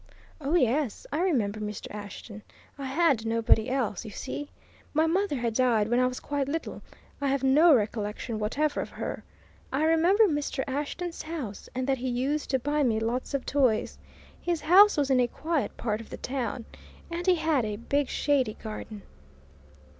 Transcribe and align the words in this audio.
"Oh, 0.43 0.55
yes 0.55 1.05
I 1.11 1.19
remember 1.19 1.59
Mr. 1.59 1.85
Ashton. 1.91 2.41
I 2.75 2.85
had 2.85 3.23
nobody 3.23 3.69
else, 3.69 4.03
you 4.03 4.09
see; 4.09 4.49
my 4.95 5.05
mother 5.05 5.35
had 5.35 5.53
died 5.53 5.87
when 5.89 5.99
I 5.99 6.07
was 6.07 6.19
quite 6.19 6.47
little; 6.47 6.81
I 7.21 7.27
have 7.27 7.43
no 7.43 7.71
recollection 7.75 8.39
whatever 8.39 8.81
of 8.81 8.89
her. 8.89 9.23
I 9.71 9.83
remember 9.83 10.23
Mr. 10.23 10.63
Ashton's 10.65 11.21
house, 11.21 11.69
and 11.75 11.85
that 11.85 11.99
he 11.99 12.09
used 12.09 12.49
to 12.49 12.57
buy 12.57 12.81
me 12.81 12.99
lots 12.99 13.35
of 13.35 13.45
toys. 13.45 13.99
His 14.41 14.61
house 14.61 14.97
was 14.97 15.11
in 15.11 15.19
a 15.19 15.27
quiet 15.27 15.77
part 15.77 16.01
of 16.01 16.09
the 16.09 16.17
town, 16.17 16.65
and 17.11 17.27
he 17.27 17.35
had 17.35 17.63
a 17.63 17.75
big, 17.75 18.07
shady 18.09 18.55
garden." 18.55 19.03